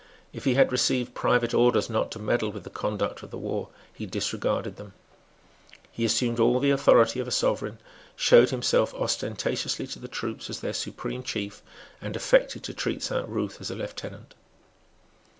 [0.33, 3.69] If he had received private orders not to meddle with the conduct of the war,
[3.93, 4.93] he disregarded them.
[5.91, 7.77] He assumed all the authority of a sovereign,
[8.15, 11.61] showed himself ostentatiously to the troops as their supreme chief,
[12.01, 14.33] and affected to treat Saint Ruth as a lieutenant.